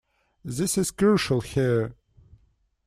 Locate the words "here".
1.41-1.93